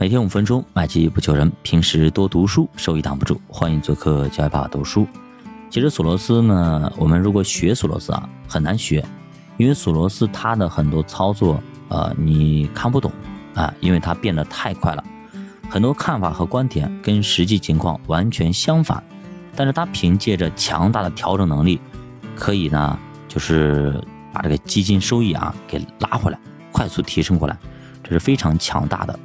[0.00, 1.50] 每天五分钟，买基不求人。
[1.64, 3.40] 平时多读书，收益挡不住。
[3.48, 5.04] 欢迎做客教育爸爸读书。
[5.68, 9.04] 其实索罗斯呢，我们如果学索罗斯啊，很难学，
[9.56, 13.10] 因为索罗斯他的很多操作，呃，你看不懂
[13.56, 15.02] 啊，因为他变得太快了，
[15.68, 19.02] 很多看法和观点跟实际情况完全相反。
[19.56, 21.80] 但是他凭借着强大的调整能力，
[22.36, 22.96] 可以呢，
[23.26, 24.00] 就是
[24.32, 26.38] 把这个基金收益啊给拉回来，
[26.70, 27.58] 快速提升过来，
[28.04, 29.18] 这是非常强大的。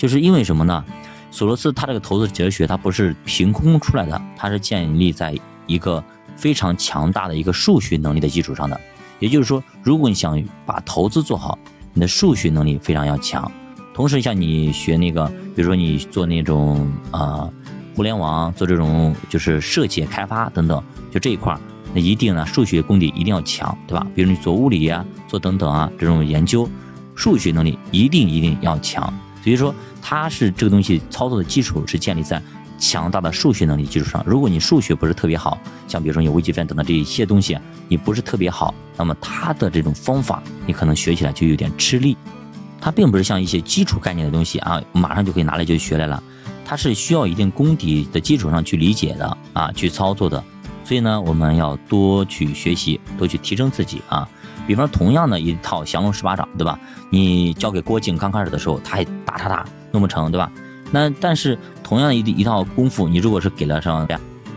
[0.00, 0.82] 就是因为什么呢？
[1.30, 6.02] 索罗斯他这个投资哲学，它不是凭空出来的，它是建立在一个
[6.36, 8.80] 非常强大的一个数学能力的基础上的。
[9.18, 11.58] 也就是说，如果你想把投资做好，
[11.92, 13.52] 你的数学能力非常要强。
[13.92, 17.46] 同时，像你学那个，比如说你做那种啊
[17.94, 20.82] 互联网，做这种就是设计开发等等，
[21.12, 21.54] 就这一块，
[21.92, 24.06] 那一定呢数学功底一定要强，对吧？
[24.14, 26.66] 比如你做物理呀，做等等啊这种研究，
[27.14, 29.12] 数学能力一定一定要强。
[29.42, 29.74] 所以说。
[30.02, 32.42] 它是这个东西操作的基础是建立在
[32.78, 34.24] 强大的数学能力基础上。
[34.26, 42.16] 如果你数学不是特别好，像比如说有微积分等等这一些东西，你不是特别好，那么它的这种方法你可能学起来就有点吃力。
[42.80, 46.20] 它并不是像一些基础概念的东西啊，马上就可以拿来就学来了。
[46.64, 50.42] 它是需要一定功底的基础上去理解的啊，去操作的。
[50.82, 54.26] 所以呢，我们要多去学习，多去提升自己啊。
[54.66, 56.78] 比方，同样的一套降龙十八掌，对吧？
[57.10, 59.64] 你交给郭靖刚开始的时候，他还打他打。
[59.92, 60.48] 弄不成，对吧？
[60.92, 64.06] 那但是同样一一套功夫，你如果是给了像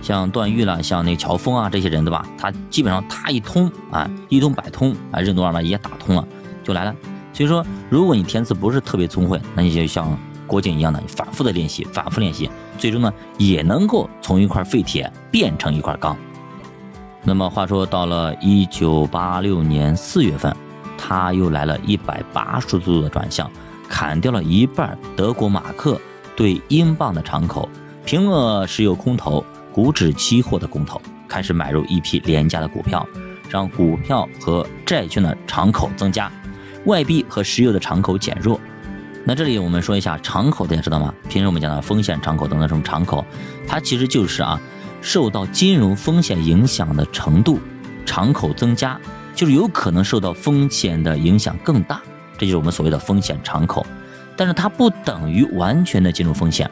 [0.00, 2.26] 像段誉了，像那乔峰啊这些人，对吧？
[2.38, 6.26] 他基本上他一通啊，一通百通啊，任督二脉也打通了，
[6.64, 6.94] 就来了。
[7.34, 16.16] 所以说，如果你天资不是特别聪慧，那你就像郭靖一样的，反复的练习，反复练习，最终呢也能够从一块废铁变成一块钢。
[17.22, 20.54] 那么话说到了一九八六年四月份，
[20.96, 23.50] 他又来了一百八十度的转向。
[23.90, 25.98] 砍掉了一半德国马克
[26.36, 27.66] 对英镑的敞口，
[28.04, 33.06] 平了石油空头、股指期货的空头，开始买入一批廉价的股票，
[33.48, 36.30] 让股票和债券的敞口增加，
[36.84, 38.60] 外币和石油的敞口减弱。
[39.24, 41.14] 那这里我们说一下敞口，大家知道吗？
[41.26, 43.24] 平时我们讲的风险敞口等等什么敞口，
[43.66, 44.60] 它其实就是啊，
[45.00, 47.58] 受到金融风险影响的程度，
[48.04, 48.98] 敞口增加，
[49.34, 52.00] 就是有可能受到风险的影响更大。
[52.36, 53.84] 这就是我们所谓的风险敞口，
[54.36, 56.70] 但是它不等于完全的金融风险。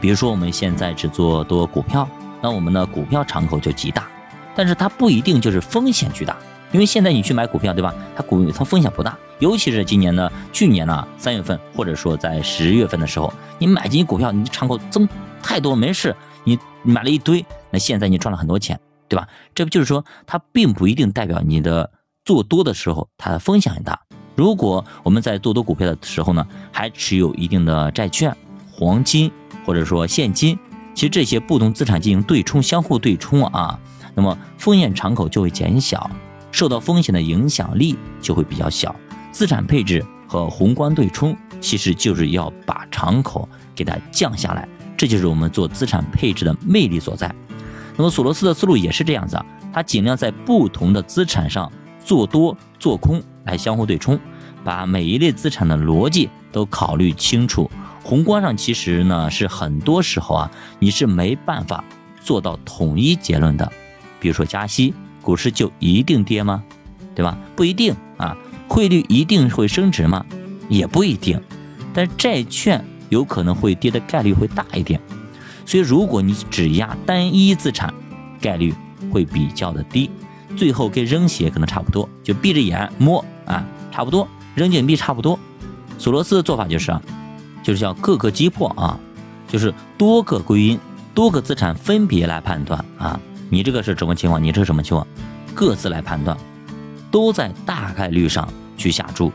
[0.00, 2.08] 比如说我们现在只做多股票，
[2.42, 4.06] 那我们的股票敞口就极大，
[4.54, 6.36] 但是它不一定就是风险巨大。
[6.72, 7.94] 因为现在你去买股票，对吧？
[8.16, 15.08] 它股它风险不大，尤其是今年呢，去年呢三月份或者说在十月份的时候，你买进股票，你敞口增
[15.40, 18.78] 太多没事，你买了一堆，那现在你赚了很多钱，
[19.08, 19.26] 对吧？
[19.54, 21.90] 这不就是说它并不一定代表你的
[22.24, 24.00] 做多的时候它的风险很大。
[24.36, 28.36] 如果我们在做多股票的时候呢，还持有一定的债券、
[28.72, 29.30] 黄金
[29.64, 30.58] 或者说现金，
[30.94, 33.78] 其实这些不同资产进行对冲、相互对冲啊，
[34.14, 36.10] 那么风险敞口就会减小，
[36.50, 38.94] 受到风险的影响力就会比较小。
[39.30, 47.34] 资产配置和宏观对冲其实就是要把敞口给它降下来，这就是我们做资产配置的魅力所在。
[47.96, 51.70] 那么索罗斯的思路也是这样子啊，他尽量在不同的资产上
[52.04, 53.22] 做多做空。
[53.44, 54.18] 来相互对冲，
[54.64, 57.70] 把每一类资产的逻辑都考虑清楚。
[58.02, 61.84] 宏观上其实呢是很多时候啊，你是没办法
[62.22, 63.70] 做到统一结论的。
[64.18, 66.64] 比如说加息，股市就一定跌吗？
[67.14, 67.36] 对吧？
[67.54, 68.34] 不一定啊。
[68.66, 70.24] 汇率一定会升值吗？
[70.70, 71.38] 也不一定。
[71.92, 72.82] 但债券
[73.14, 75.00] 有可能会跌的概率会大一点。
[75.64, 77.92] 所以如果你只压单一资产，
[78.40, 78.74] 概率
[79.10, 80.10] 会比较的低，
[80.56, 83.24] 最后跟扔鞋可能差不多，就闭着眼摸。
[83.46, 85.38] 啊，差不多，扔硬币差不多。
[85.98, 87.02] 索罗斯的做法就是啊，
[87.62, 88.98] 就是叫各个击破啊，
[89.46, 90.80] 就是多个归因，
[91.12, 93.20] 多个资产分别来判断啊，
[93.50, 95.06] 你这个是什么情况，你这是什么情况，
[95.54, 96.34] 各自来判断，
[97.10, 98.48] 都在大概率上
[98.78, 99.30] 去下注，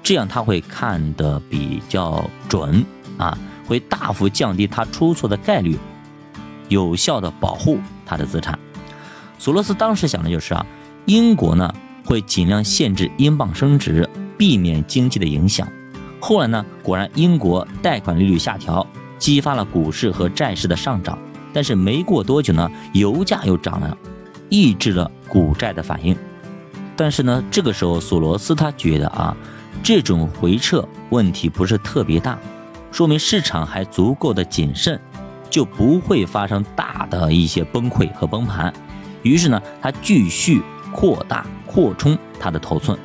[0.00, 2.86] 这样他会看得比较准
[3.18, 3.36] 啊，
[3.66, 5.78] 会大幅降低他出错的概率，
[6.68, 8.58] 有效的保护他的资产。
[9.38, 10.66] 索罗斯当时想的就是啊，
[11.06, 11.72] 英国呢。
[12.02, 15.68] 会尽量限制英镑升值，避免经济的影响。
[16.18, 18.84] 后来呢，果然英国贷款利率下调，
[19.16, 21.16] 激发了股市和债市的上涨。
[21.52, 23.96] 但是没过多久呢，油价又涨了，
[24.48, 26.16] 抑制了股债的反应。
[26.96, 29.36] 但是呢，这个时候索罗斯他觉得啊，
[29.80, 32.36] 这种回撤问题不是特别大，
[32.90, 35.00] 说明市场还足够的谨慎，
[35.48, 38.72] 就不会发生大的一些崩溃和崩盘。
[39.22, 40.62] 于是呢，他继续。
[40.92, 42.98] 扩大扩充它的头寸，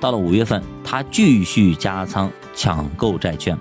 [0.00, 3.56] 到了五月份，他继续加仓抢购债券，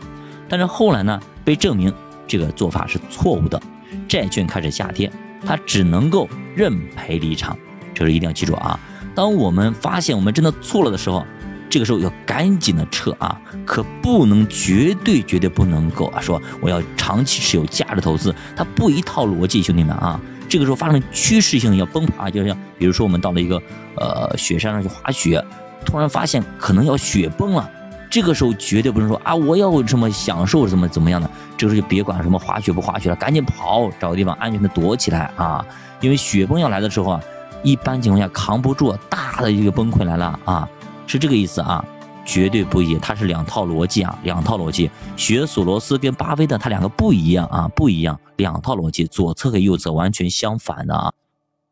[0.49, 1.93] 但是后来呢，被证明
[2.25, 3.61] 这个做法是错误的，
[4.07, 5.11] 债券开始下跌，
[5.45, 7.55] 他只能够认赔离场。
[7.93, 8.79] 这个一定要记住啊！
[9.13, 11.23] 当我们发现我们真的错了的时候，
[11.69, 23.61] 这个时候要赶紧的撤啊，可不能绝对绝对不能够啊，说我要长期持有价值投资，它不一套逻辑，兄弟们啊，这个时候发生趋势性要崩盘，就像比如说我们到了一个
[23.95, 25.43] 呃雪山上去滑雪，
[25.85, 27.69] 突然发现可能要雪崩了，
[28.09, 35.65] 这个时候绝对不能说啊我要什么享受怎么怎么样的，这个时候就别管什么滑雪不滑雪了，赶紧跑，找个地方安全的躲起来啊，
[35.99, 37.21] 因为雪崩要来的时候啊，
[37.61, 40.67] 一般情况下扛不住，大的一个崩溃来了啊。
[41.07, 41.83] 是这个意思啊，
[42.25, 44.91] 绝对不一，它是两套逻辑啊，两套逻辑。
[45.15, 51.13] 学索罗斯跟巴菲特，他两个不一样啊，不一样，两套逻辑，左侧和右侧完全相反的啊。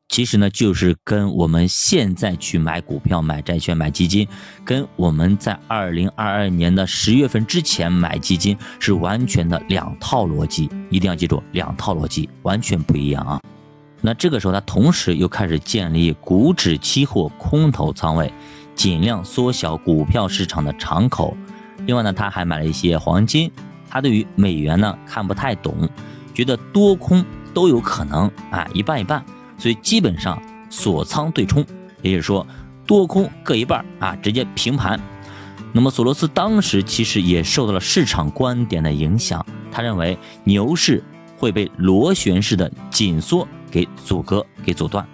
[0.08, 4.28] 其实呢，就是跟我们现在去买股票、买债券、买基金，
[4.64, 13.42] 跟我们在二零二二年的十月份之前买基金是完全的两套逻辑，一定要记住，两套逻辑完全不一样啊。
[14.00, 18.32] 那这个时候，他同时又开始建立股指期货空头仓位。
[18.76, 21.36] 尽量缩小股票市场的敞口，
[21.86, 23.52] 另外呢，他还买了一些黄金。
[23.90, 25.90] 他对于美元呢看不太懂，
[26.34, 27.24] 觉得多空
[27.54, 29.24] 都有可能啊，一半一半，
[29.58, 31.66] 所以基本上锁仓对冲，
[32.02, 32.46] 也就是说
[32.86, 35.00] 多空各一半啊，直接平盘。
[35.72, 41.02] 那么索罗斯当时其实也受到了市场观点的影响，他认为牛市
[41.38, 45.08] 会被螺旋式的紧缩给阻隔、给阻断。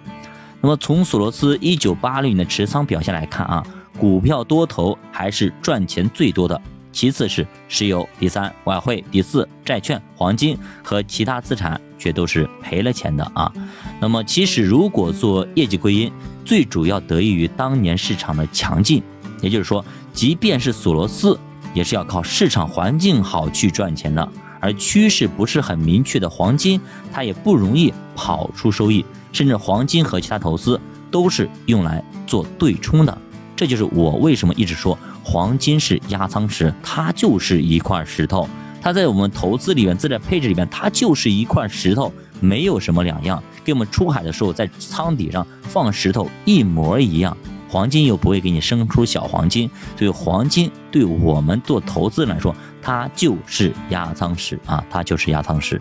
[0.62, 3.66] 那么从索罗斯一九八六年的持仓表现来看啊，
[3.98, 6.58] 股票多头还是赚钱最多的，
[6.92, 13.52] 其次是石油，第三外汇，第四债券、黄金和其他资产却都是赔了钱的啊。
[14.00, 16.12] 那么其实如果做业绩归因，
[16.44, 19.02] 最主要得益于当年市场的强劲，
[19.40, 21.36] 也就是说，即便是索罗斯
[21.74, 24.28] 也是要靠市场环境好去赚钱的，
[24.60, 26.80] 而趋势不是很明确的黄金，
[27.12, 29.04] 它也不容易跑出收益。
[29.32, 30.80] 甚至黄金和其他投资
[31.10, 33.18] 都是用来做对冲的，
[33.56, 38.48] 这就是我为什么一直说黄金是压舱石，它就是一块石头，
[38.80, 47.36] 它在我们投资里面、资产配置里面，它就是一块石头，没有什么两样，跟我们出海的时候在舱底上放石头一模一样。
[47.68, 55.80] 黄金又不会给你生出小黄金，所以黄金对我们做投资来说，它就是压舱石啊，它就是压舱石。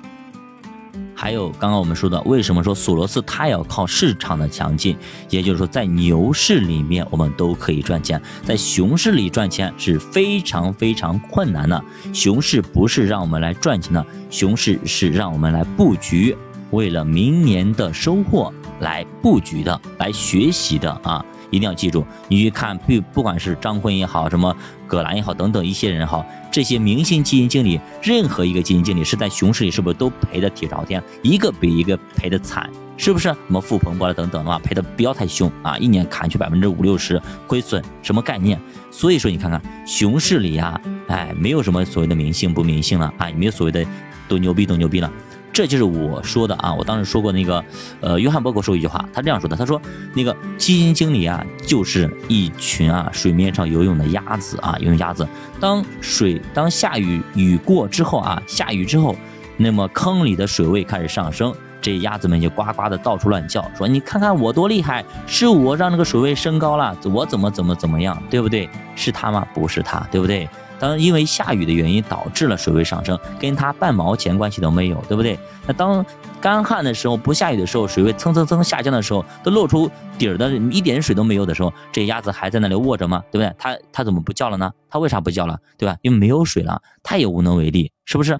[1.22, 4.98] 还有刚刚我们说的，为什么说索罗斯他要靠市场的强劲？
[5.30, 11.80] 也就是说，在牛市里面我们都可以赚钱，在熊市里赚钱是非常非常困难的。
[12.12, 16.36] 熊市不是让我们来赚钱的，熊市是让我们来布局，
[16.72, 21.24] 为了明年的收获来布局的，来学习的啊。
[21.52, 24.56] 一定要记住，你去看不不管是张坤也好，什么
[24.88, 32.68] 葛兰也好，等等一些人好，这些明星基金经理，任何一个基金经理是在熊市里是不是都赔的底朝天，一个比一个赔的惨，
[32.98, 33.28] 是不是？
[33.30, 38.60] 什么富鹏博了等等的话，赔的不要太凶啊，一年砍去百分之五六十亏损，什么概念？
[38.90, 43.86] 所以说你看看熊市里呀，哎，没有什么所谓的明星不明星了啊，也没有所谓的
[44.28, 45.12] 多牛逼多牛逼了。
[45.54, 46.74] 这就是我说的啊！
[46.74, 47.64] 我当时说过那个，
[48.00, 49.82] 呃，约翰伯格说一句话，他这样说的：他说，
[50.14, 55.28] 那个基金经理啊，就是一群啊水面上游泳的鸭子啊，游泳鸭子。
[55.60, 59.16] 当水当下雨雨过之后啊，下雨之后，
[59.58, 68.70] 那么坑里的水位开始上升，这鸭子们就呱呱的到处乱叫，说你看看我多厉害，是我让那个水位升高了，我怎么怎么怎么样，对不对？
[68.96, 69.46] 是他吗？
[69.54, 70.48] 不是他，对不对？
[70.82, 75.38] 当因为下雨的原因导致了水位上升，跟它半毛钱关系都没有，对不对？
[75.68, 76.04] 那当
[76.42, 83.24] 干旱的时候，不下雨的时候，水位蹭蹭蹭下降的时候，都露出底儿的一点水都没有的时候，这鸭子还在那里卧着吗？
[83.32, 83.56] 对不对？
[83.60, 84.74] 它它怎么不叫了呢？
[84.90, 85.56] 它为啥不叫了？
[85.78, 85.96] 对吧？
[86.02, 88.40] 因为没有水了，它也无能为力，是不是？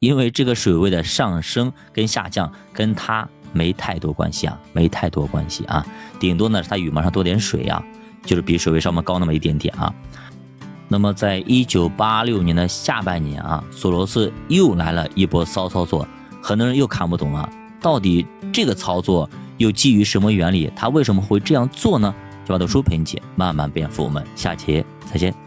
[0.00, 5.86] 因为这个水位的上升跟下降跟它没太多关系啊，没太多关系啊，
[6.18, 7.84] 顶多呢是它羽毛上多点水啊，
[8.24, 9.92] 就是比水位稍微高那么一点点啊。
[10.88, 16.06] 那么，在一九八六年的下半年啊，索罗斯又来了一波骚操作，
[16.42, 17.48] 很多人又看不懂了，
[17.80, 19.28] 到底这个操作
[19.58, 20.70] 又基于什么原理？
[20.76, 22.14] 他为什么会这样做呢？
[22.44, 25.45] 就把读书陪你慢慢变富，我们下期再见。